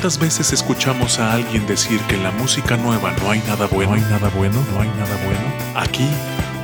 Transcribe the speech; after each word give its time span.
¿Cuántas 0.00 0.20
veces 0.20 0.52
escuchamos 0.52 1.18
a 1.18 1.32
alguien 1.32 1.66
decir 1.66 2.00
que 2.02 2.14
en 2.14 2.22
la 2.22 2.30
música 2.30 2.76
nueva 2.76 3.12
no 3.20 3.32
hay 3.32 3.40
nada 3.48 3.66
bueno, 3.66 3.90
no 3.90 3.96
hay 3.96 4.02
nada 4.02 4.28
bueno, 4.28 4.64
no 4.72 4.80
hay 4.80 4.88
nada 4.90 5.24
bueno? 5.24 5.40
Aquí, 5.74 6.08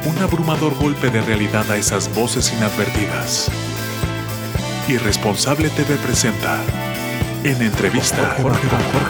un 0.06 0.16
abrumador 0.18 0.72
golpe 0.76 1.10
de 1.10 1.20
realidad 1.20 1.68
a 1.68 1.76
esas 1.76 2.14
voces 2.14 2.52
inadvertidas. 2.52 3.50
Irresponsable 4.86 5.68
TV 5.70 5.96
presenta 5.96 6.60
en 7.44 7.60
entrevista 7.60 8.36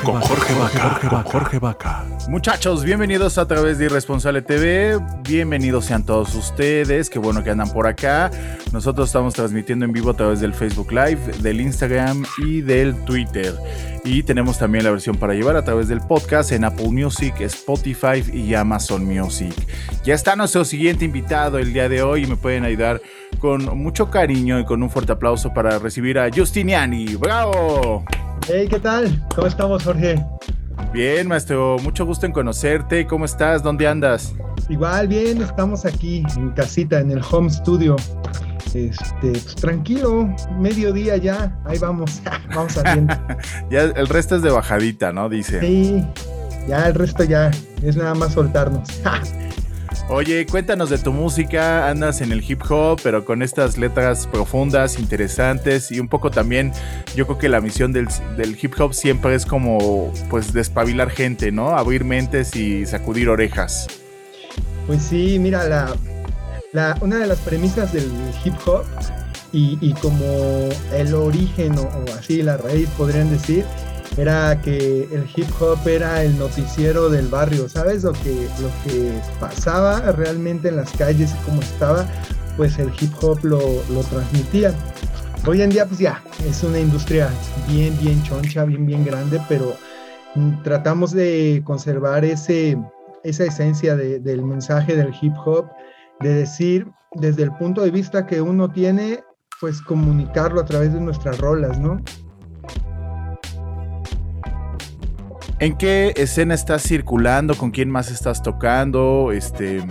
con 0.02 0.20
Jorge 0.20 0.54
Vaca. 0.54 1.22
Jorge 1.24 1.58
Vaca. 1.60 2.04
Muchachos, 2.28 2.82
bienvenidos 2.82 3.38
a 3.38 3.46
través 3.46 3.78
de 3.78 3.84
Irresponsable 3.84 4.42
TV. 4.42 4.98
Bienvenidos 5.22 5.84
sean 5.84 6.04
todos 6.04 6.34
ustedes. 6.34 7.10
Qué 7.10 7.20
bueno 7.20 7.44
que 7.44 7.50
andan 7.50 7.70
por 7.72 7.86
acá. 7.86 8.32
Nosotros 8.72 9.08
estamos 9.08 9.34
transmitiendo 9.34 9.84
en 9.84 9.92
vivo 9.92 10.10
a 10.10 10.14
través 10.14 10.40
del 10.40 10.52
Facebook 10.52 10.90
Live, 10.90 11.20
del 11.42 11.60
Instagram 11.60 12.24
y 12.38 12.60
del 12.60 12.96
Twitter. 13.04 13.54
Y 14.04 14.24
tenemos 14.24 14.58
también 14.58 14.84
la 14.84 14.90
versión 14.90 15.16
para 15.16 15.34
llevar 15.34 15.54
a 15.56 15.62
través 15.62 15.86
del 15.86 16.00
podcast 16.00 16.50
en 16.50 16.64
Apple 16.64 16.90
Music, 16.90 17.40
Spotify 17.40 18.24
y 18.32 18.54
Amazon 18.54 19.04
Music. 19.04 19.54
Ya 20.04 20.14
está 20.14 20.34
nuestro 20.34 20.64
siguiente 20.64 21.04
invitado 21.04 21.58
el 21.58 21.72
día 21.72 21.88
de 21.88 22.02
hoy 22.02 22.24
y 22.24 22.26
me 22.26 22.36
pueden 22.36 22.64
ayudar 22.64 23.00
con 23.38 23.64
mucho 23.78 24.10
cariño 24.10 24.58
y 24.58 24.64
con 24.64 24.82
un 24.82 24.90
fuerte 24.90 25.12
aplauso 25.12 25.54
para 25.54 25.78
recibir 25.78 26.18
a 26.18 26.28
Justiniani. 26.34 27.14
¡Bravo! 27.14 28.04
Hey, 28.46 28.66
¿qué 28.68 28.78
tal? 28.78 29.26
¿Cómo 29.34 29.46
estamos, 29.46 29.82
Jorge? 29.82 30.22
Bien, 30.92 31.26
maestro, 31.26 31.78
mucho 31.82 32.04
gusto 32.04 32.26
en 32.26 32.32
conocerte. 32.32 33.06
¿Cómo 33.06 33.24
estás? 33.24 33.62
¿Dónde 33.62 33.88
andas? 33.88 34.34
Igual, 34.68 35.08
bien, 35.08 35.40
estamos 35.40 35.86
aquí 35.86 36.22
en 36.36 36.50
casita, 36.50 37.00
en 37.00 37.10
el 37.10 37.22
home 37.30 37.48
studio. 37.48 37.96
Este, 38.74 39.30
pues, 39.30 39.54
tranquilo, 39.54 40.28
mediodía 40.58 41.16
ya, 41.16 41.58
ahí 41.64 41.78
vamos, 41.78 42.20
vamos 42.54 42.76
haciendo. 42.76 43.14
ya 43.70 43.84
el 43.84 44.08
resto 44.08 44.36
es 44.36 44.42
de 44.42 44.50
bajadita, 44.50 45.10
¿no? 45.10 45.30
Dice. 45.30 45.60
Sí, 45.60 46.04
ya 46.68 46.88
el 46.88 46.94
resto 46.94 47.24
ya 47.24 47.50
es 47.82 47.96
nada 47.96 48.14
más 48.14 48.34
soltarnos. 48.34 48.86
Oye, 50.08 50.46
cuéntanos 50.46 50.90
de 50.90 50.98
tu 50.98 51.12
música, 51.12 51.88
andas 51.88 52.20
en 52.20 52.30
el 52.32 52.44
hip 52.48 52.60
hop, 52.68 53.00
pero 53.02 53.24
con 53.24 53.42
estas 53.42 53.78
letras 53.78 54.26
profundas, 54.26 54.98
interesantes 54.98 55.90
y 55.90 56.00
un 56.00 56.08
poco 56.08 56.30
también, 56.30 56.72
yo 57.16 57.26
creo 57.26 57.38
que 57.38 57.48
la 57.48 57.60
misión 57.60 57.92
del, 57.92 58.08
hip 58.60 58.74
hop 58.78 58.92
siempre 58.92 59.34
es 59.34 59.46
como, 59.46 60.12
pues, 60.28 60.52
despabilar 60.52 61.10
gente, 61.10 61.52
¿no? 61.52 61.76
Abrir 61.76 62.04
mentes 62.04 62.54
y 62.54 62.86
sacudir 62.86 63.28
orejas. 63.28 63.86
Pues 64.86 65.02
sí, 65.02 65.38
mira, 65.38 65.64
la, 66.72 66.96
una 67.00 67.18
de 67.18 67.26
las 67.26 67.38
premisas 67.38 67.92
del 67.92 68.10
hip 68.44 68.54
hop 68.66 68.84
y, 69.52 69.94
como 69.94 70.68
el 70.92 71.14
origen 71.14 71.78
o 71.78 71.88
así, 72.18 72.42
la 72.42 72.56
raíz 72.56 72.88
podrían 72.96 73.30
decir, 73.30 73.64
era 74.16 74.60
que 74.60 75.08
el 75.10 75.28
hip 75.34 75.48
hop 75.60 75.78
era 75.86 76.22
el 76.22 76.38
noticiero 76.38 77.08
del 77.08 77.26
barrio, 77.28 77.68
¿sabes? 77.68 78.04
Lo 78.04 78.12
que, 78.12 78.48
lo 78.60 78.68
que 78.84 79.12
pasaba 79.40 80.12
realmente 80.12 80.68
en 80.68 80.76
las 80.76 80.92
calles 80.92 81.32
y 81.32 81.44
cómo 81.44 81.60
estaba, 81.60 82.06
pues 82.56 82.78
el 82.78 82.90
hip 83.00 83.12
hop 83.22 83.38
lo, 83.42 83.60
lo 83.92 84.00
transmitía. 84.10 84.72
Hoy 85.46 85.62
en 85.62 85.70
día, 85.70 85.86
pues 85.86 85.98
ya, 85.98 86.22
es 86.48 86.62
una 86.62 86.78
industria 86.78 87.28
bien, 87.68 87.96
bien 88.00 88.22
choncha, 88.22 88.64
bien, 88.64 88.86
bien 88.86 89.04
grande, 89.04 89.40
pero 89.48 89.76
tratamos 90.62 91.12
de 91.12 91.62
conservar 91.64 92.24
ese, 92.24 92.78
esa 93.24 93.44
esencia 93.44 93.96
del 93.96 94.42
mensaje 94.42 94.96
del 94.96 95.12
hip 95.20 95.34
hop, 95.44 95.66
de 96.20 96.34
decir 96.34 96.86
desde 97.12 97.42
el 97.42 97.52
punto 97.52 97.82
de 97.82 97.90
vista 97.90 98.26
que 98.26 98.40
uno 98.40 98.70
tiene, 98.70 99.20
pues 99.60 99.82
comunicarlo 99.82 100.60
a 100.60 100.64
través 100.64 100.92
de 100.92 101.00
nuestras 101.00 101.38
rolas, 101.38 101.78
¿no? 101.78 102.00
¿En 105.64 105.78
qué 105.78 106.12
escena 106.16 106.52
estás 106.52 106.82
circulando? 106.82 107.56
¿Con 107.56 107.70
quién 107.70 107.88
más 107.88 108.10
estás 108.10 108.42
tocando? 108.42 109.32
Este, 109.32 109.82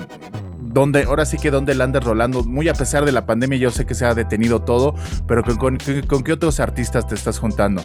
¿dónde, 0.61 1.05
ahora 1.05 1.25
sí 1.25 1.39
que 1.39 1.49
dónde 1.49 1.73
la 1.73 1.85
andas 1.85 2.03
rolando? 2.03 2.43
Muy 2.43 2.69
a 2.69 2.75
pesar 2.75 3.05
de 3.05 3.11
la 3.11 3.25
pandemia, 3.25 3.57
yo 3.57 3.71
sé 3.71 3.83
que 3.83 3.95
se 3.95 4.05
ha 4.05 4.13
detenido 4.13 4.61
todo, 4.61 4.93
pero 5.27 5.43
¿con, 5.43 5.79
qué 5.79 6.31
otros 6.31 6.59
artistas 6.59 7.07
te 7.07 7.15
estás 7.15 7.39
juntando? 7.39 7.81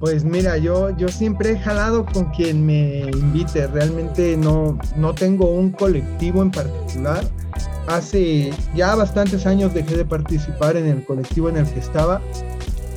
Pues 0.00 0.22
mira, 0.22 0.58
yo, 0.58 0.94
yo 0.98 1.08
siempre 1.08 1.52
he 1.52 1.58
jalado 1.58 2.04
con 2.04 2.26
quien 2.26 2.66
me 2.66 3.08
invite. 3.10 3.68
Realmente 3.68 4.36
no, 4.36 4.78
no 4.94 5.14
tengo 5.14 5.50
un 5.50 5.70
colectivo 5.72 6.42
en 6.42 6.50
particular. 6.50 7.24
Hace 7.86 8.52
ya 8.74 8.94
bastantes 8.96 9.46
años 9.46 9.72
dejé 9.72 9.96
de 9.96 10.04
participar 10.04 10.76
en 10.76 10.88
el 10.88 11.02
colectivo 11.06 11.48
en 11.48 11.56
el 11.56 11.66
que 11.66 11.80
estaba 11.80 12.20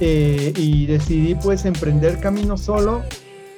eh, 0.01 0.51
y 0.57 0.85
decidí 0.85 1.35
pues 1.35 1.63
emprender 1.63 2.19
camino 2.19 2.57
solo 2.57 3.01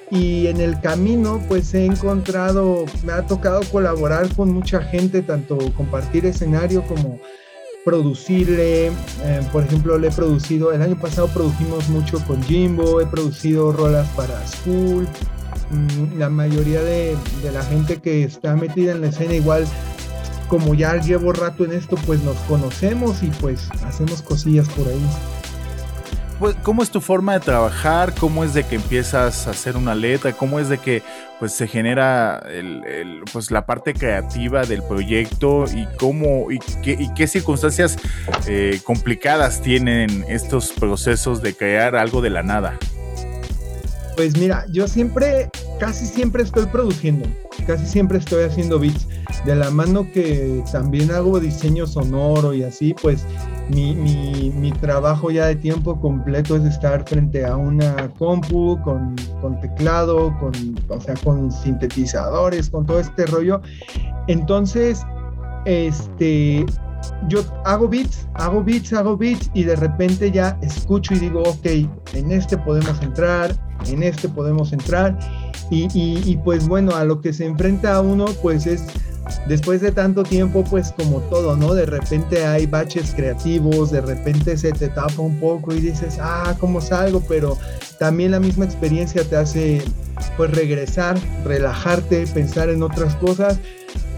y 0.10 0.48
en 0.48 0.62
el 0.62 0.80
camino 0.80 1.42
pues 1.48 1.74
he 1.74 1.86
encontrado, 1.86 2.86
me 3.04 3.14
ha 3.14 3.26
tocado 3.26 3.62
colaborar 3.72 4.34
con 4.36 4.54
mucha 4.54 4.82
gente, 4.82 5.22
tanto 5.22 5.58
compartir 5.76 6.26
escenario 6.26 6.84
como 6.84 7.20
producirle, 7.84 8.88
eh, 8.88 9.42
por 9.52 9.64
ejemplo 9.64 9.98
le 9.98 10.10
he 10.10 10.12
producido, 10.12 10.72
el 10.72 10.82
año 10.82 11.00
pasado 11.00 11.28
produjimos 11.28 11.88
mucho 11.90 12.20
con 12.26 12.42
Jimbo, 12.44 13.02
he 13.02 13.06
producido 13.06 13.72
rolas 13.72 14.08
para 14.10 14.46
School, 14.48 15.08
mm, 15.72 16.18
la 16.18 16.30
mayoría 16.30 16.82
de, 16.82 17.16
de 17.44 17.52
la 17.52 17.64
gente 17.64 17.98
que 17.98 18.24
está 18.24 18.56
metida 18.56 18.92
en 18.94 19.02
la 19.02 19.08
escena 19.08 19.34
igual 19.34 19.66
como 20.48 20.74
ya 20.74 20.96
llevo 20.98 21.34
rato 21.34 21.66
en 21.66 21.74
esto 21.74 21.98
pues 22.06 22.22
nos 22.24 22.38
conocemos 22.40 23.22
y 23.24 23.28
pues 23.42 23.70
hacemos 23.86 24.22
cosillas 24.22 24.68
por 24.70 24.88
ahí. 24.88 25.02
Pues, 26.40 26.56
¿cómo 26.62 26.84
es 26.84 26.92
tu 26.92 27.02
forma 27.02 27.34
de 27.34 27.40
trabajar? 27.40 28.14
¿Cómo 28.14 28.44
es 28.44 28.54
de 28.54 28.64
que 28.64 28.76
empiezas 28.76 29.48
a 29.48 29.52
hacer 29.52 29.76
una 29.76 29.96
letra? 29.96 30.34
¿Cómo 30.34 30.60
es 30.60 30.70
de 30.70 30.78
que 30.78 31.02
pues 31.40 31.52
se 31.52 31.68
genera 31.68 32.44
el, 32.48 33.24
pues 33.34 33.50
la 33.50 33.66
parte 33.66 33.94
creativa 33.94 34.64
del 34.64 34.84
proyecto 34.84 35.66
y 35.66 35.88
cómo 35.98 36.52
y 36.52 36.60
qué, 36.82 37.28
circunstancias 37.28 37.98
eh, 38.48 38.80
complicadas 38.84 39.62
tienen 39.62 40.26
estos 40.28 40.72
procesos 40.74 41.42
de 41.42 41.56
crear 41.56 41.96
algo 41.96 42.22
de 42.22 42.30
la 42.30 42.44
nada? 42.44 42.78
Pues 44.16 44.38
mira, 44.38 44.66
yo 44.70 44.88
siempre, 44.88 45.50
casi 45.80 46.06
siempre 46.06 46.44
estoy 46.44 46.68
produciendo, 46.68 47.28
casi 47.66 47.86
siempre 47.86 48.20
estoy 48.20 48.44
haciendo 48.44 48.80
beats. 48.80 49.08
De 49.46 49.56
la 49.56 49.70
mano 49.72 50.08
que 50.12 50.64
también 50.72 51.12
hago 51.12 51.40
diseño 51.40 51.86
sonoro 51.86 52.54
y 52.54 52.64
así, 52.64 52.96
pues 53.00 53.26
mi, 53.70 53.96
mi, 53.96 54.72
trabajo 54.72 55.32
ya 55.32 55.48
de 55.48 55.56
tiempo 55.56 56.00
completo 56.00 56.56
es 56.56 56.64
estar 56.64 57.08
frente 57.08 57.46
a 57.46 57.56
una 57.56 58.10
compu 58.18 58.80
con, 58.84 59.16
con, 59.42 59.60
teclado, 59.60 60.34
con, 60.40 60.54
o 60.88 61.02
sea, 61.02 61.16
con 61.24 61.52
sintetizadores, 61.52 62.70
con 62.70 62.86
todo 62.86 63.00
este 63.00 63.26
rollo. 63.26 63.62
Entonces, 64.28 65.06
este, 65.66 66.66
yo 67.28 67.42
hago 67.66 67.88
beats, 67.88 68.28
hago 68.36 68.64
beats, 68.64 68.94
hago 68.94 69.18
beats 69.18 69.50
y 69.54 69.64
de 69.64 69.76
repente 69.76 70.32
ya 70.32 70.58
escucho 70.62 71.14
y 71.14 71.20
digo, 71.20 71.42
ok, 71.42 71.66
en 72.14 72.32
este 72.32 72.58
podemos 72.58 73.02
entrar, 73.02 73.52
en 73.88 74.04
este 74.04 74.30
podemos 74.30 74.72
entrar. 74.72 75.18
Y, 75.70 75.88
y, 75.94 76.22
y 76.26 76.38
pues 76.38 76.68
bueno, 76.68 76.96
a 76.96 77.04
lo 77.04 77.20
que 77.20 77.34
se 77.34 77.46
enfrenta 77.46 78.00
uno, 78.00 78.26
pues 78.42 78.66
es 78.66 78.86
después 79.48 79.82
de 79.82 79.92
tanto 79.92 80.24
tiempo, 80.24 80.64
pues 80.64 80.92
como 80.92 81.20
todo, 81.22 81.56
¿no? 81.56 81.74
De 81.74 81.86
repente 81.86 82.46
hay 82.46 82.66
baches 82.66 83.14
creativos, 83.16 83.92
de 83.92 84.02
repente 84.02 84.58
se 84.58 84.72
te 84.72 84.90
tapa 84.90 85.22
un 85.22 85.40
poco 85.40 85.74
y 85.74 85.80
dices, 85.80 86.18
ah, 86.22 86.56
¿cómo 86.60 86.82
salgo? 86.82 87.22
Pero 87.28 87.58
también 88.00 88.32
la 88.32 88.40
misma 88.40 88.66
experiencia 88.66 89.24
te 89.24 89.36
hace, 89.36 89.82
pues, 90.36 90.52
regresar, 90.52 91.18
relajarte, 91.44 92.28
pensar 92.28 92.70
en 92.70 92.84
otras 92.84 93.16
cosas, 93.16 93.60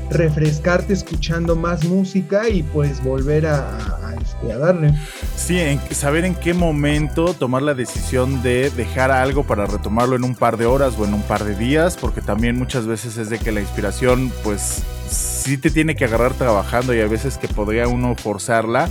refrescarte 0.10 0.94
escuchando 0.94 1.56
más 1.56 1.86
música 1.86 2.50
y 2.50 2.64
pues 2.64 3.04
volver 3.04 3.46
a, 3.46 4.09
a 4.48 4.58
darle. 4.58 4.94
Sí, 5.36 5.60
saber 5.92 6.26
en 6.26 6.36
qué 6.36 6.54
momento 6.54 7.34
tomar 7.34 7.62
la 7.62 7.74
decisión 7.74 8.42
de 8.42 8.70
dejar 8.70 9.12
algo 9.12 9.44
para 9.44 9.66
retomarlo 9.66 10.16
en 10.16 10.24
un 10.24 10.36
par 10.36 10.58
de 10.58 10.66
horas 10.66 10.96
o 10.98 11.06
en 11.06 11.14
un 11.14 11.22
par 11.22 11.44
de 11.44 11.56
días, 11.56 11.98
porque 11.98 12.22
también 12.22 12.58
muchas 12.58 12.88
veces 12.88 13.18
es 13.18 13.30
de 13.30 13.40
que 13.40 13.52
la 13.52 13.62
inspiración 13.62 14.32
pues 14.44 14.84
sí 15.10 15.58
te 15.58 15.72
tiene 15.72 15.96
que 15.96 16.06
agarrar 16.06 16.34
trabajando 16.34 16.94
y 16.94 17.02
a 17.02 17.08
veces 17.08 17.38
que 17.38 17.48
podría 17.48 17.88
uno 17.88 18.16
forzarla 18.16 18.90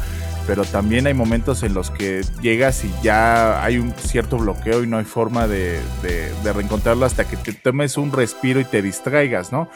pero 0.49 0.65
también 0.65 1.07
hay 1.07 1.13
momentos 1.13 1.63
en 1.63 1.75
los 1.75 1.91
que 1.91 2.23
llegas 2.41 2.83
y 2.83 2.91
ya 3.03 3.63
hay 3.63 3.77
un 3.77 3.93
cierto 3.93 4.39
bloqueo 4.39 4.83
y 4.83 4.87
no 4.87 4.97
hay 4.97 5.05
forma 5.05 5.47
de, 5.47 5.79
reencontrarlo 6.43 7.05
hasta 7.05 7.29
que 7.29 7.37
te 7.37 7.53
tomes 7.53 7.99
un 7.99 8.11
respiro 8.11 8.59
y 8.59 8.65
te 8.65 8.81
distraigas, 8.81 9.53
¿no? 9.53 9.69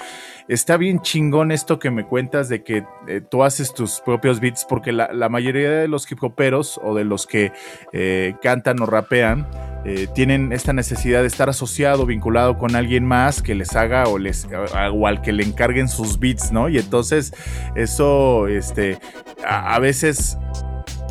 Está 0.49 0.79
bien 0.79 1.01
chingón 1.03 1.53
esto 1.53 1.79
que 1.79 1.91
me 1.91 2.05
cuentas 2.05 2.49
de 2.49 2.65
que 2.65 2.85
eh, 3.07 3.21
tú 3.21 3.45
haces 3.45 3.75
tus 3.75 4.01
propios 4.01 4.41
beats, 4.41 4.65
porque 4.65 4.93
la, 4.93 5.29
mayoría 5.29 5.71
de 5.71 5.89
los 5.89 6.11
hip 6.11 6.25
hoperos 6.25 6.81
o 6.83 6.95
de 6.95 7.05
los 7.05 7.27
que 7.27 7.53
eh, 7.93 8.35
cantan 8.43 8.81
o 8.81 8.87
rapean, 8.87 9.47
eh, 9.85 10.07
tienen 10.15 10.53
esta 10.53 10.73
necesidad 10.73 11.21
de 11.21 11.27
estar 11.27 11.49
asociado, 11.49 12.07
vinculado 12.07 12.57
con 12.57 12.77
alguien 12.77 13.05
más 13.05 13.43
que 13.43 13.55
les 13.55 13.75
haga 13.77 14.05
o 14.05 14.17
les 14.17 14.47
o 14.93 15.07
al 15.07 15.23
que 15.23 15.33
le 15.33 15.43
encarguen 15.43 15.89
sus 15.89 16.19
beats, 16.19 16.51
¿no? 16.51 16.69
Y 16.69 16.79
entonces 16.79 17.35
eso, 17.75 18.47
este, 18.47 18.99
a, 19.45 19.79
veces 19.81 20.39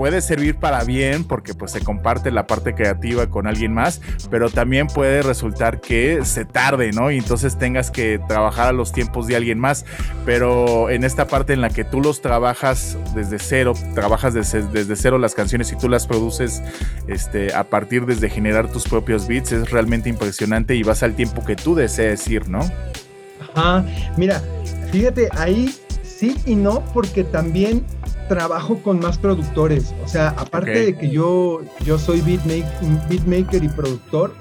puede 0.01 0.21
servir 0.21 0.55
para 0.55 0.83
bien 0.83 1.23
porque 1.23 1.53
pues 1.53 1.73
se 1.73 1.83
comparte 1.83 2.31
la 2.31 2.47
parte 2.47 2.73
creativa 2.73 3.29
con 3.29 3.45
alguien 3.45 3.71
más, 3.71 4.01
pero 4.31 4.49
también 4.49 4.87
puede 4.87 5.21
resultar 5.21 5.79
que 5.79 6.25
se 6.25 6.43
tarde, 6.43 6.89
¿no? 6.91 7.11
Y 7.11 7.19
entonces 7.19 7.59
tengas 7.59 7.91
que 7.91 8.19
trabajar 8.27 8.69
a 8.69 8.71
los 8.71 8.93
tiempos 8.93 9.27
de 9.27 9.35
alguien 9.35 9.59
más, 9.59 9.85
pero 10.25 10.89
en 10.89 11.03
esta 11.03 11.27
parte 11.27 11.53
en 11.53 11.61
la 11.61 11.69
que 11.69 11.83
tú 11.83 12.01
los 12.01 12.19
trabajas 12.19 12.97
desde 13.13 13.37
cero, 13.37 13.75
trabajas 13.93 14.33
desde, 14.33 14.63
desde 14.63 14.95
cero 14.95 15.19
las 15.19 15.35
canciones 15.35 15.71
y 15.71 15.75
tú 15.75 15.87
las 15.87 16.07
produces 16.07 16.63
este, 17.05 17.53
a 17.53 17.65
partir 17.65 18.07
desde 18.07 18.27
generar 18.27 18.69
tus 18.71 18.85
propios 18.85 19.27
beats, 19.27 19.51
es 19.51 19.69
realmente 19.69 20.09
impresionante 20.09 20.73
y 20.73 20.81
vas 20.81 21.03
al 21.03 21.13
tiempo 21.13 21.45
que 21.45 21.55
tú 21.55 21.75
desees 21.75 22.27
ir, 22.27 22.49
¿no? 22.49 22.61
Ajá, 23.53 23.85
mira, 24.17 24.41
fíjate, 24.91 25.29
ahí 25.37 25.71
sí 26.03 26.35
y 26.47 26.55
no, 26.55 26.83
porque 26.91 27.23
también 27.23 27.85
trabajo 28.31 28.81
con 28.81 29.01
más 29.01 29.17
productores. 29.17 29.93
O 30.05 30.07
sea, 30.07 30.29
aparte 30.37 30.85
de 30.85 30.97
que 30.97 31.09
yo, 31.09 31.59
yo 31.83 31.99
soy 31.99 32.21
beatmaker, 32.21 33.61
y 33.61 33.67
productor, 33.67 34.33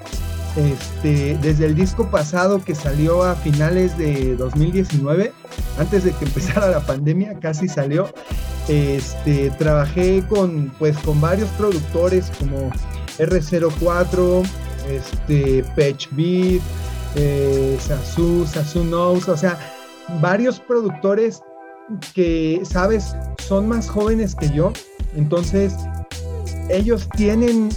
este, 0.54 1.36
desde 1.42 1.66
el 1.66 1.74
disco 1.74 2.08
pasado 2.08 2.62
que 2.62 2.76
salió 2.76 3.24
a 3.24 3.34
finales 3.34 3.98
de 3.98 4.36
2019, 4.36 5.32
antes 5.76 6.04
de 6.04 6.12
que 6.12 6.24
empezara 6.24 6.68
la 6.68 6.86
pandemia, 6.86 7.40
casi 7.40 7.66
salió, 7.66 8.08
este, 8.68 9.50
trabajé 9.58 10.22
con, 10.28 10.72
pues, 10.78 10.96
con 10.98 11.20
varios 11.20 11.48
productores 11.58 12.30
como 12.38 12.70
R04, 13.18 14.44
este, 14.88 15.64
Patch 15.74 16.06
Beat, 16.12 16.62
eh, 17.16 17.76
Sasu, 17.80 18.46
Sasu 18.46 18.82
Knows, 18.82 19.28
o 19.28 19.36
sea, 19.36 19.58
varios 20.20 20.60
productores 20.60 21.42
que, 22.14 22.60
sabes, 22.64 23.16
son 23.50 23.66
más 23.66 23.88
jóvenes 23.90 24.36
que 24.36 24.48
yo, 24.50 24.72
entonces 25.16 25.74
ellos 26.68 27.08
tienen 27.16 27.68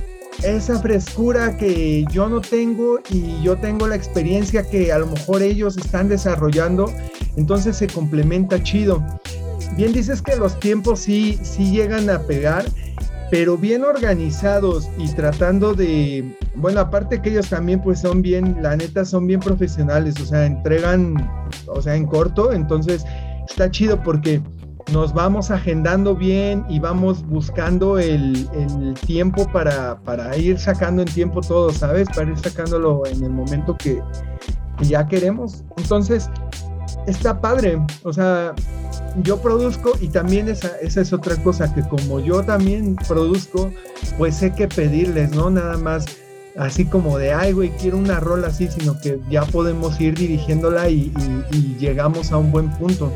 esa 0.43 0.77
frescura 0.77 1.57
que 1.57 2.05
yo 2.11 2.29
no 2.29 2.41
tengo 2.41 2.99
y 3.09 3.41
yo 3.41 3.57
tengo 3.57 3.87
la 3.87 3.95
experiencia 3.95 4.61
que 4.69 4.91
a 4.91 4.99
lo 4.99 5.07
mejor 5.07 5.41
ellos 5.41 5.75
están 5.75 6.09
desarrollando, 6.09 6.93
entonces 7.37 7.75
se 7.75 7.87
complementa 7.87 8.61
chido. 8.61 9.03
Bien 9.75 9.91
dices 9.93 10.21
que 10.21 10.35
los 10.35 10.59
tiempos 10.59 10.99
sí, 10.99 11.39
sí 11.41 11.71
llegan 11.71 12.07
a 12.07 12.19
pegar, 12.19 12.65
pero 13.31 13.57
bien 13.57 13.83
organizados 13.83 14.87
y 14.99 15.07
tratando 15.15 15.73
de, 15.73 16.23
bueno, 16.53 16.81
aparte 16.81 17.19
que 17.19 17.31
ellos 17.31 17.49
también 17.49 17.81
pues 17.81 18.01
son 18.01 18.21
bien, 18.21 18.57
la 18.61 18.75
neta 18.75 19.05
son 19.05 19.25
bien 19.25 19.39
profesionales, 19.39 20.21
o 20.21 20.25
sea, 20.27 20.45
entregan, 20.45 21.15
o 21.65 21.81
sea, 21.81 21.95
en 21.95 22.05
corto, 22.05 22.53
entonces 22.53 23.03
está 23.47 23.71
chido 23.71 23.99
porque 24.03 24.39
nos 24.91 25.13
vamos 25.13 25.49
agendando 25.51 26.15
bien 26.15 26.65
y 26.69 26.79
vamos 26.79 27.25
buscando 27.27 27.97
el, 27.97 28.47
tiempo 29.05 29.47
para, 29.51 29.97
ir 30.37 30.59
sacando 30.59 31.01
en 31.01 31.07
tiempo 31.07 31.41
todo, 31.41 31.71
¿sabes? 31.71 32.07
Para 32.09 32.31
ir 32.31 32.37
sacándolo 32.37 33.05
en 33.05 33.23
el 33.23 33.29
momento 33.29 33.75
que, 33.77 34.01
ya 34.81 35.07
queremos. 35.07 35.63
Entonces, 35.77 36.29
está 37.07 37.39
padre. 37.39 37.79
O 38.03 38.11
sea, 38.11 38.53
yo 39.23 39.41
produzco 39.41 39.93
y 40.01 40.09
también 40.09 40.49
esa, 40.49 40.77
esa 40.81 41.01
es 41.01 41.13
otra 41.13 41.35
cosa, 41.37 41.73
que 41.73 41.81
como 41.83 42.19
yo 42.19 42.43
también 42.43 42.95
produzco, 43.07 43.71
pues 44.17 44.35
sé 44.35 44.53
que 44.53 44.67
pedirles, 44.67 45.31
¿no? 45.31 45.49
Nada 45.49 45.77
más 45.77 46.05
así 46.57 46.85
como 46.85 47.17
de, 47.17 47.33
ay, 47.33 47.51
güey, 47.53 47.69
quiero 47.77 47.97
una 47.97 48.19
rola 48.19 48.47
así, 48.47 48.67
sino 48.67 48.99
que 48.99 49.19
ya 49.29 49.43
podemos 49.45 49.99
ir 49.99 50.17
dirigiéndola 50.17 50.89
y, 50.89 51.11
llegamos 51.79 52.31
a 52.31 52.37
un 52.37 52.51
buen 52.51 52.69
punto. 52.71 53.11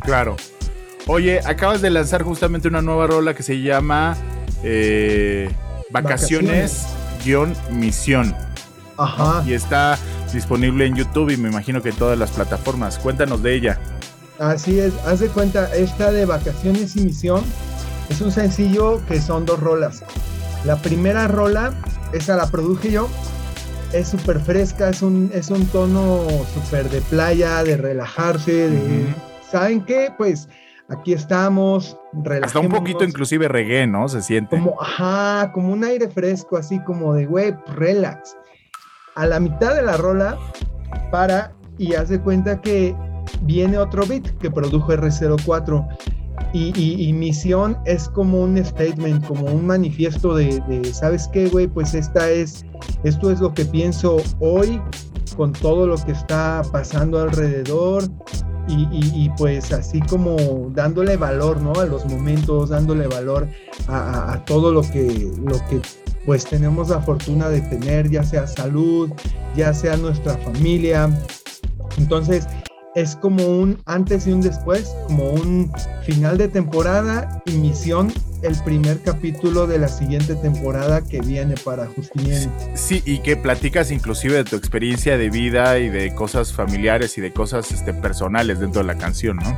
Claro. 0.00 0.36
Oye, 1.08 1.38
acabas 1.44 1.82
de 1.82 1.90
lanzar 1.90 2.24
justamente 2.24 2.66
una 2.66 2.82
nueva 2.82 3.06
rola 3.06 3.32
que 3.32 3.44
se 3.44 3.60
llama 3.60 4.16
eh, 4.64 5.48
Vacaciones-Misión. 5.90 8.34
Ajá. 8.98 9.44
Y 9.46 9.52
está 9.52 9.96
disponible 10.32 10.84
en 10.84 10.96
YouTube 10.96 11.30
y 11.30 11.36
me 11.36 11.48
imagino 11.48 11.80
que 11.80 11.90
en 11.90 11.96
todas 11.96 12.18
las 12.18 12.32
plataformas. 12.32 12.98
Cuéntanos 12.98 13.40
de 13.42 13.54
ella. 13.54 13.78
Así 14.40 14.80
es, 14.80 14.94
haz 15.06 15.20
de 15.20 15.28
cuenta, 15.28 15.72
esta 15.74 16.10
de 16.10 16.24
Vacaciones 16.26 16.96
y 16.96 17.02
Misión 17.02 17.44
es 18.10 18.20
un 18.20 18.32
sencillo 18.32 19.00
que 19.06 19.20
son 19.20 19.46
dos 19.46 19.60
rolas. 19.60 20.02
La 20.64 20.74
primera 20.76 21.28
rola, 21.28 21.72
esa 22.12 22.34
la 22.36 22.50
produje 22.50 22.90
yo, 22.90 23.08
es 23.92 24.08
súper 24.08 24.40
fresca, 24.40 24.88
es 24.88 25.02
un, 25.02 25.30
es 25.32 25.50
un 25.50 25.66
tono 25.66 26.26
súper 26.52 26.90
de 26.90 27.00
playa, 27.02 27.62
de 27.62 27.76
relajarse, 27.76 28.70
de... 28.70 29.06
¿Saben 29.50 29.84
qué? 29.84 30.12
Pues 30.18 30.48
aquí 30.88 31.12
estamos, 31.12 31.98
Hasta 32.42 32.60
un 32.60 32.68
poquito 32.68 33.04
inclusive 33.04 33.48
reggae, 33.48 33.86
¿no? 33.86 34.08
Se 34.08 34.22
siente. 34.22 34.56
Como, 34.56 34.80
ajá, 34.80 35.52
como 35.52 35.72
un 35.72 35.84
aire 35.84 36.08
fresco, 36.08 36.56
así 36.56 36.78
como 36.80 37.14
de, 37.14 37.26
güey, 37.26 37.54
relax. 37.74 38.36
A 39.14 39.26
la 39.26 39.40
mitad 39.40 39.74
de 39.74 39.82
la 39.82 39.96
rola, 39.96 40.38
para 41.10 41.52
y 41.78 41.94
hace 41.94 42.20
cuenta 42.20 42.60
que 42.60 42.94
viene 43.42 43.78
otro 43.78 44.06
beat 44.06 44.26
que 44.38 44.50
produjo 44.50 44.92
R04 44.92 45.86
y, 46.52 47.12
misión 47.12 47.76
es 47.84 48.08
como 48.08 48.40
un 48.40 48.62
statement, 48.64 49.26
como 49.26 49.46
un 49.46 49.66
manifiesto 49.66 50.34
de, 50.34 50.84
¿sabes 50.92 51.28
qué, 51.28 51.48
güey? 51.48 51.66
Pues 51.66 51.94
esta 51.94 52.30
es, 52.30 52.64
esto 53.04 53.30
es 53.30 53.40
lo 53.40 53.52
que 53.52 53.64
pienso 53.64 54.18
hoy 54.38 54.80
con 55.36 55.52
todo 55.52 55.86
lo 55.86 55.96
que 55.96 56.12
está 56.12 56.62
pasando 56.72 57.20
alrededor 57.20 58.04
y, 58.68 59.30
pues 59.36 59.72
así 59.72 60.00
como 60.00 60.70
dándole 60.74 61.16
valor, 61.16 61.60
¿no? 61.60 61.72
A 61.74 61.86
los 61.86 62.04
momentos, 62.06 62.70
dándole 62.70 63.06
valor 63.06 63.48
a, 63.88 64.32
a, 64.32 64.44
todo 64.44 64.72
lo 64.72 64.82
que, 64.82 65.30
lo 65.44 65.58
que 65.68 65.80
pues 66.24 66.44
tenemos 66.44 66.88
la 66.88 67.00
fortuna 67.00 67.48
de 67.48 67.60
tener, 67.60 68.10
ya 68.10 68.24
sea 68.24 68.46
salud, 68.46 69.10
ya 69.54 69.72
sea 69.72 69.96
nuestra 69.96 70.36
familia. 70.38 71.08
Entonces, 71.96 72.48
es 72.96 73.14
como 73.14 73.46
un 73.46 73.78
antes 73.84 74.26
y 74.26 74.32
un 74.32 74.40
después, 74.40 74.96
como 75.06 75.30
un 75.30 75.70
final 76.04 76.38
de 76.38 76.48
temporada 76.48 77.42
y 77.44 77.52
misión 77.52 78.10
el 78.42 78.56
primer 78.64 79.02
capítulo 79.02 79.66
de 79.66 79.78
la 79.78 79.88
siguiente 79.88 80.34
temporada 80.34 81.02
que 81.02 81.20
viene 81.20 81.56
para 81.62 81.86
Justiniano. 81.86 82.50
Sí, 82.74 83.02
y 83.04 83.18
que 83.18 83.36
platicas 83.36 83.90
inclusive 83.90 84.36
de 84.36 84.44
tu 84.44 84.56
experiencia 84.56 85.18
de 85.18 85.28
vida 85.28 85.78
y 85.78 85.90
de 85.90 86.14
cosas 86.14 86.54
familiares 86.54 87.18
y 87.18 87.20
de 87.20 87.32
cosas 87.32 87.70
este, 87.70 87.92
personales 87.92 88.60
dentro 88.60 88.80
de 88.80 88.86
la 88.86 88.96
canción, 88.96 89.36
¿no? 89.36 89.54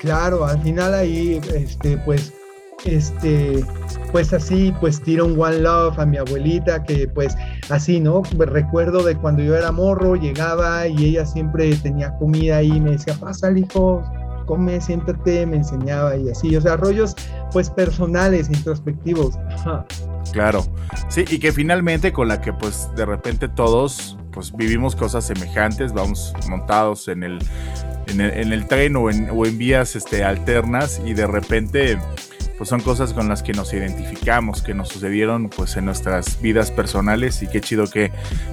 Claro, 0.00 0.44
al 0.44 0.60
final 0.60 0.92
ahí, 0.92 1.40
este, 1.54 1.96
pues 1.98 2.32
este, 2.84 3.64
pues 4.16 4.32
así, 4.32 4.72
pues 4.80 5.02
tiro 5.02 5.26
un 5.26 5.38
One 5.38 5.58
Love 5.58 5.98
a 5.98 6.06
mi 6.06 6.16
abuelita, 6.16 6.82
que 6.82 7.06
pues 7.06 7.36
así, 7.68 8.00
¿no? 8.00 8.22
Recuerdo 8.38 9.02
de 9.02 9.14
cuando 9.14 9.42
yo 9.42 9.54
era 9.54 9.70
morro, 9.72 10.16
llegaba 10.16 10.88
y 10.88 11.04
ella 11.04 11.26
siempre 11.26 11.76
tenía 11.76 12.16
comida 12.16 12.56
ahí, 12.56 12.80
me 12.80 12.92
decía, 12.92 13.12
pasa, 13.20 13.52
hijo, 13.52 14.02
come, 14.46 14.80
siéntate, 14.80 15.44
me 15.44 15.58
enseñaba 15.58 16.16
y 16.16 16.30
así, 16.30 16.56
o 16.56 16.62
sea, 16.62 16.78
rollos 16.78 17.14
pues 17.52 17.68
personales, 17.68 18.48
introspectivos. 18.48 19.34
Claro, 20.32 20.64
sí, 21.08 21.26
y 21.30 21.38
que 21.38 21.52
finalmente 21.52 22.14
con 22.14 22.28
la 22.28 22.40
que 22.40 22.54
pues 22.54 22.88
de 22.96 23.04
repente 23.04 23.48
todos 23.48 24.16
pues 24.32 24.50
vivimos 24.56 24.96
cosas 24.96 25.26
semejantes, 25.26 25.92
vamos 25.92 26.32
montados 26.48 27.08
en 27.08 27.22
el, 27.22 27.38
en 28.06 28.20
el, 28.22 28.66
tren 28.66 28.96
o 28.96 29.10
en, 29.10 29.28
o 29.30 29.44
en 29.44 29.58
vías 29.58 29.94
este, 29.94 30.24
alternas 30.24 31.02
y 31.04 31.12
de 31.12 31.26
repente 31.26 31.98
pues 32.56 32.70
son 32.70 32.80
cosas 32.80 33.12
con 33.12 33.28
las 33.28 33.42
que 33.42 33.52
nos 33.52 33.72
identificamos, 33.72 34.62
que 34.62 34.74
nos 34.74 34.88
sucedieron 34.88 35.48
pues 35.48 35.76
en 35.76 35.84
nuestras 35.84 36.40
vidas 36.40 36.70
personales 36.70 37.42
y 37.42 37.48
qué 37.48 37.60
chido 37.60 37.86
que 37.88 38.12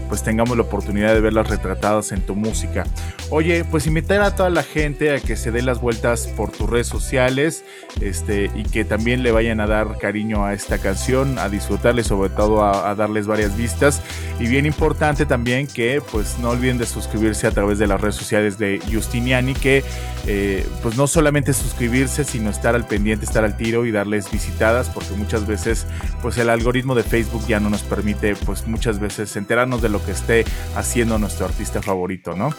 pues 0.09 0.23
tengamos 0.23 0.57
la 0.57 0.63
oportunidad 0.63 1.13
de 1.13 1.21
verlas 1.21 1.49
retratadas 1.49 2.11
en 2.11 2.21
tu 2.21 2.35
música. 2.35 2.83
Oye, 3.29 3.63
pues 3.63 3.87
invitar 3.87 4.21
a 4.21 4.35
toda 4.35 4.49
la 4.49 4.63
gente 4.63 5.15
a 5.15 5.19
que 5.19 5.35
se 5.35 5.51
dé 5.51 5.61
las 5.61 5.81
vueltas 5.81 6.27
por 6.27 6.51
tus 6.51 6.69
redes 6.69 6.87
sociales 6.87 7.63
este, 8.01 8.51
y 8.53 8.63
que 8.63 8.85
también 8.85 9.23
le 9.23 9.31
vayan 9.31 9.59
a 9.59 9.67
dar 9.67 9.97
cariño 9.97 10.45
a 10.45 10.53
esta 10.53 10.77
canción, 10.77 11.39
a 11.39 11.49
disfrutarle, 11.49 12.03
sobre 12.03 12.29
todo 12.29 12.63
a, 12.63 12.93
darles 12.95 13.27
varias 13.27 13.57
vistas. 13.57 14.01
Y 14.39 14.47
bien 14.47 14.65
importante 14.65 15.25
también 15.25 15.67
que 15.67 16.01
pues 16.11 16.37
no 16.39 16.49
olviden 16.49 16.77
de 16.77 16.85
suscribirse 16.85 17.47
a 17.47 17.51
través 17.51 17.79
de 17.79 17.87
las 17.87 17.99
redes 17.99 18.15
sociales 18.15 18.57
de 18.57 18.79
Justiniani, 18.91 19.53
que 19.53 19.83
eh, 20.25 20.65
pues 20.81 20.95
no 20.95 21.05
solamente 21.07 21.53
suscribirse, 21.53 22.23
sino 22.23 22.49
estar 22.49 22.75
al 22.75 22.85
pendiente, 22.85 23.25
estar 23.25 23.43
al 23.43 23.57
tiro 23.57 23.85
y 23.85 23.91
darles 23.91 24.31
visitadas, 24.31 24.89
porque 24.89 25.13
muchas 25.15 25.45
veces 25.45 25.85
pues 26.21 26.37
el 26.37 26.49
algoritmo 26.49 26.95
de 26.95 27.03
Facebook 27.03 27.45
ya 27.47 27.59
no 27.59 27.69
nos 27.69 27.83
permite 27.83 28.35
pues 28.35 28.65
muchas 28.67 28.99
veces 28.99 29.35
enterarnos 29.35 29.81
de 29.81 29.89
lo 29.89 30.03
que 30.05 30.11
esté 30.11 30.45
haciendo 30.75 31.19
nuestro 31.19 31.45
artista 31.45 31.81
favorito, 31.81 32.35
¿no? 32.35 32.51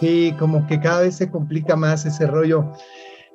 Sí, 0.00 0.34
como 0.38 0.66
que 0.66 0.80
cada 0.80 1.02
vez 1.02 1.16
se 1.16 1.30
complica 1.30 1.76
más 1.76 2.06
ese 2.06 2.26
rollo. 2.26 2.72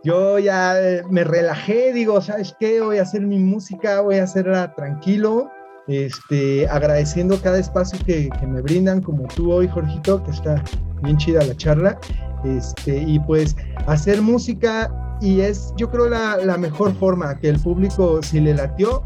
Yo 0.04 0.40
ya 0.40 0.80
eh, 0.82 1.04
me 1.10 1.24
relajé, 1.24 1.94
digo, 1.94 2.22
¿sabes 2.22 2.56
qué? 2.60 2.82
Voy 2.82 2.98
a 2.98 3.04
hacer 3.04 3.22
mi 3.22 3.38
música, 3.38 4.02
voy 4.02 4.18
a 4.18 4.24
hacerla 4.24 4.74
tranquilo, 4.74 5.52
este, 5.88 6.68
agradeciendo 6.70 7.40
cada 7.42 7.60
espacio 7.60 8.00
que, 8.06 8.30
me 8.48 8.62
brindan, 8.62 9.02
como 9.02 9.28
tú 9.28 9.52
hoy, 9.52 9.68
Jorgito, 9.68 10.24
que 10.24 10.32
está 10.32 10.64
bien 11.04 11.18
chida 11.18 11.44
la 11.44 11.56
charla, 11.56 12.00
este, 12.44 12.98
y 12.98 13.20
pues 13.20 13.56
hacer 13.88 14.22
música 14.22 14.92
y 15.22 15.42
es, 15.42 15.74
yo 15.78 15.90
creo, 15.90 16.10
la, 16.10 16.38
la, 16.38 16.58
mejor 16.58 16.94
forma 16.96 17.40
que 17.40 17.50
el 17.50 17.60
público, 17.60 18.22
si 18.22 18.42
le 18.42 18.54
latió, 18.54 19.04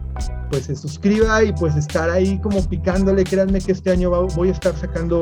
pues 0.50 0.66
se 0.66 0.76
suscriba 0.76 1.44
y 1.44 1.54
pues 1.54 1.76
estar 1.76 2.10
ahí 2.10 2.40
como 2.40 2.64
picándole. 2.68 3.24
Créanme 3.24 3.62
que 3.62 3.72
este 3.72 3.92
año 3.92 4.10
voy 4.10 4.50
a 4.50 4.52
estar 4.52 4.76
sacando 4.76 5.22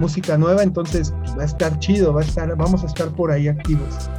música 0.00 0.36
nueva, 0.36 0.62
entonces 0.62 1.12
va 1.38 1.42
a 1.42 1.46
estar 1.46 1.78
chido, 1.78 2.12
va 2.12 2.22
a 2.22 2.24
estar, 2.24 2.54
vamos 2.56 2.82
a 2.82 2.86
estar 2.86 3.08
por 3.10 3.30
ahí 3.30 3.48
activos. 3.48 4.10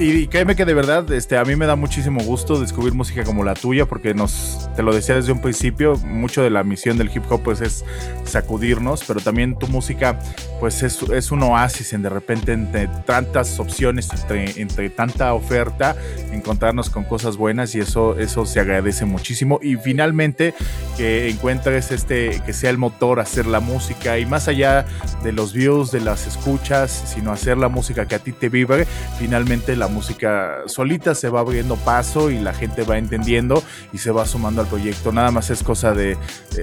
Y 0.00 0.28
créeme 0.28 0.54
que 0.54 0.64
de 0.64 0.74
verdad, 0.74 1.10
este, 1.10 1.36
a 1.36 1.44
mí 1.44 1.56
me 1.56 1.66
da 1.66 1.74
muchísimo 1.74 2.22
gusto 2.22 2.60
descubrir 2.60 2.94
música 2.94 3.24
como 3.24 3.42
la 3.42 3.54
tuya, 3.54 3.84
porque 3.86 4.14
nos, 4.14 4.70
te 4.76 4.84
lo 4.84 4.94
decía 4.94 5.16
desde 5.16 5.32
un 5.32 5.40
principio, 5.40 5.96
mucho 5.96 6.40
de 6.40 6.50
la 6.50 6.62
misión 6.62 6.98
del 6.98 7.10
hip 7.12 7.24
hop 7.28 7.42
pues 7.42 7.60
es 7.60 7.84
sacudirnos, 8.22 9.02
pero 9.04 9.18
también 9.18 9.58
tu 9.58 9.66
música 9.66 10.20
pues 10.60 10.82
es, 10.82 11.30
un 11.30 11.42
oasis 11.42 11.92
en 11.92 12.02
de 12.02 12.08
repente 12.08 12.52
entre 12.52 12.88
tantas 13.06 13.58
opciones, 13.60 14.08
entre, 14.56 14.90
tanta 14.90 15.34
oferta, 15.34 15.96
encontrarnos 16.32 16.90
con 16.90 17.04
cosas 17.04 17.36
buenas 17.36 17.74
y 17.74 17.80
eso, 17.80 18.18
eso 18.18 18.44
se 18.46 18.60
agradece 18.60 19.04
muchísimo. 19.04 19.60
Y 19.62 19.76
finalmente 19.76 20.54
que 20.96 21.28
encuentres 21.28 21.90
este, 21.92 22.42
que 22.44 22.52
sea 22.52 22.70
el 22.70 22.78
motor 22.78 23.20
hacer 23.20 23.46
la 23.46 23.60
música 23.60 24.18
y 24.18 24.26
más 24.26 24.48
allá 24.48 24.84
de 25.22 25.32
los 25.32 25.52
views, 25.52 25.90
de 25.90 26.00
las 26.00 26.26
escuchas, 26.26 26.90
sino 26.90 27.32
hacer 27.32 27.56
la 27.56 27.68
música 27.68 28.06
que 28.06 28.14
a 28.16 28.18
ti 28.18 28.32
te 28.32 28.48
vibre, 28.48 28.86
finalmente 29.18 29.76
la 29.76 29.88
música 29.88 30.62
solita 30.66 31.14
se 31.14 31.28
va 31.28 31.40
abriendo 31.40 31.76
paso 31.76 32.30
y 32.30 32.38
la 32.38 32.52
gente 32.52 32.82
va 32.82 32.98
entendiendo 32.98 33.62
y 33.92 33.98
se 33.98 34.10
va 34.10 34.26
sumando 34.26 34.62
al 34.62 34.66
proyecto. 34.66 35.12
Nada 35.12 35.30
más 35.30 35.50
es 35.50 35.62
cosa 35.62 35.92
de 35.94 36.16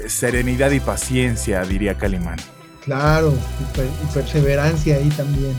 serenidad 0.08 0.72
y 0.72 0.80
paciencia, 0.80 1.64
diría 1.64 1.96
Calimán. 1.96 2.38
Claro, 2.86 3.34
y, 3.34 4.14
perseverancia 4.14 4.98
ahí 4.98 5.10
también. 5.10 5.54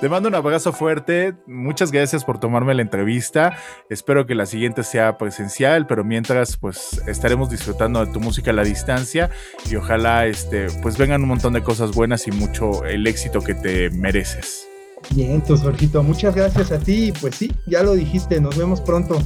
Te 0.00 0.08
mando 0.08 0.28
un 0.28 0.34
abrazo 0.34 0.72
fuerte. 0.72 1.34
Muchas 1.46 1.90
gracias 1.92 2.24
por 2.24 2.38
tomarme 2.38 2.74
la 2.74 2.82
entrevista. 2.82 3.56
Espero 3.88 4.26
que 4.26 4.34
la 4.34 4.46
siguiente 4.46 4.82
sea 4.82 5.16
presencial, 5.16 5.86
pero 5.86 6.04
mientras, 6.04 6.56
pues 6.56 7.00
estaremos 7.06 7.48
disfrutando 7.48 8.04
de 8.04 8.12
tu 8.12 8.20
música 8.20 8.50
a 8.50 8.54
la 8.54 8.64
distancia 8.64 9.30
y 9.70 9.76
ojalá, 9.76 10.26
este, 10.26 10.66
pues 10.82 10.98
vengan 10.98 11.22
un 11.22 11.28
montón 11.28 11.52
de 11.54 11.62
cosas 11.62 11.92
buenas 11.92 12.26
y 12.26 12.32
mucho 12.32 12.84
el 12.84 13.06
éxito 13.06 13.40
que 13.40 13.54
te 13.54 13.90
mereces. 13.90 14.66
Bien, 15.10 15.32
entonces, 15.32 15.64
Jorgito, 15.64 16.02
muchas 16.02 16.34
gracias 16.34 16.72
a 16.72 16.78
ti. 16.78 17.12
Pues 17.20 17.36
sí, 17.36 17.52
ya 17.66 17.82
lo 17.82 17.94
dijiste, 17.94 18.40
nos 18.40 18.56
vemos 18.56 18.80
pronto. 18.80 19.18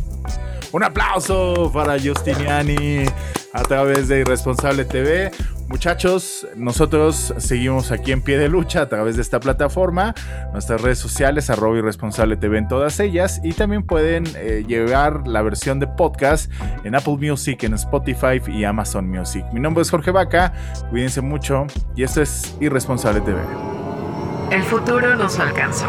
Un 0.72 0.84
aplauso 0.84 1.70
para 1.72 1.98
Justiniani 1.98 3.06
a 3.56 3.62
través 3.62 4.08
de 4.08 4.20
Irresponsable 4.20 4.84
TV. 4.84 5.30
Muchachos, 5.68 6.46
nosotros 6.54 7.34
seguimos 7.38 7.90
aquí 7.90 8.12
en 8.12 8.20
pie 8.20 8.38
de 8.38 8.48
lucha 8.48 8.82
a 8.82 8.88
través 8.88 9.16
de 9.16 9.22
esta 9.22 9.40
plataforma, 9.40 10.14
nuestras 10.52 10.80
redes 10.80 10.98
sociales, 10.98 11.50
arroba 11.50 11.78
irresponsable 11.78 12.36
TV 12.36 12.58
en 12.58 12.68
todas 12.68 13.00
ellas, 13.00 13.40
y 13.42 13.52
también 13.52 13.82
pueden 13.82 14.24
eh, 14.36 14.64
llevar 14.68 15.26
la 15.26 15.42
versión 15.42 15.80
de 15.80 15.88
podcast 15.88 16.52
en 16.84 16.94
Apple 16.94 17.16
Music, 17.18 17.64
en 17.64 17.74
Spotify 17.74 18.40
y 18.46 18.64
Amazon 18.64 19.08
Music. 19.08 19.44
Mi 19.52 19.60
nombre 19.60 19.82
es 19.82 19.90
Jorge 19.90 20.12
Vaca, 20.12 20.52
cuídense 20.90 21.20
mucho, 21.20 21.66
y 21.96 22.04
esto 22.04 22.22
es 22.22 22.54
Irresponsable 22.60 23.22
TV. 23.22 23.40
El 24.52 24.62
futuro 24.62 25.16
nos 25.16 25.40
alcanzó. 25.40 25.88